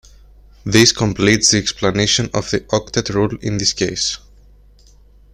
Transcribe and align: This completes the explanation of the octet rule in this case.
This 0.65 0.91
completes 0.91 1.51
the 1.51 1.59
explanation 1.59 2.31
of 2.33 2.49
the 2.49 2.61
octet 2.71 3.13
rule 3.13 3.37
in 3.39 3.59
this 3.59 3.71
case. 3.71 4.17